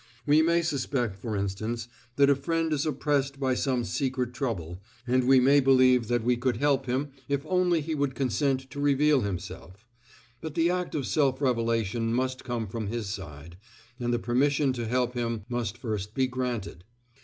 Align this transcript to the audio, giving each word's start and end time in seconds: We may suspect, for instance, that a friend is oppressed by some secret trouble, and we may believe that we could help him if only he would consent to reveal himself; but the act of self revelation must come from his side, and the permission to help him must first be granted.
We 0.25 0.41
may 0.41 0.63
suspect, 0.63 1.15
for 1.21 1.35
instance, 1.37 1.87
that 2.15 2.31
a 2.31 2.35
friend 2.35 2.73
is 2.73 2.87
oppressed 2.87 3.39
by 3.39 3.53
some 3.53 3.83
secret 3.83 4.33
trouble, 4.33 4.81
and 5.05 5.27
we 5.27 5.39
may 5.39 5.59
believe 5.59 6.07
that 6.07 6.23
we 6.23 6.37
could 6.37 6.57
help 6.57 6.87
him 6.87 7.09
if 7.29 7.45
only 7.45 7.81
he 7.81 7.93
would 7.93 8.15
consent 8.15 8.71
to 8.71 8.79
reveal 8.79 9.21
himself; 9.21 9.85
but 10.41 10.55
the 10.55 10.71
act 10.71 10.95
of 10.95 11.05
self 11.05 11.39
revelation 11.39 12.15
must 12.15 12.43
come 12.43 12.65
from 12.65 12.87
his 12.87 13.09
side, 13.09 13.57
and 13.99 14.11
the 14.11 14.17
permission 14.17 14.73
to 14.73 14.87
help 14.87 15.13
him 15.13 15.43
must 15.47 15.77
first 15.77 16.15
be 16.15 16.25
granted. 16.25 16.83